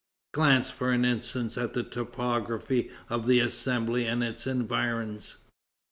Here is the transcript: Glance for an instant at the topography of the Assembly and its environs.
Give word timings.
Glance 0.31 0.71
for 0.71 0.89
an 0.89 1.05
instant 1.05 1.55
at 1.59 1.73
the 1.73 1.83
topography 1.83 2.89
of 3.07 3.27
the 3.27 3.39
Assembly 3.39 4.07
and 4.07 4.23
its 4.23 4.47
environs. 4.47 5.37